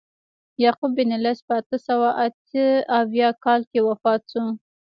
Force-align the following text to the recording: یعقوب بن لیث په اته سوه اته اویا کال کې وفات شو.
یعقوب 0.63 0.91
بن 0.97 1.11
لیث 1.23 1.39
په 1.47 1.53
اته 1.61 1.77
سوه 1.87 2.09
اته 2.25 2.65
اویا 2.99 3.29
کال 3.43 3.61
کې 3.71 3.79
وفات 3.89 4.21
شو. 4.31 4.43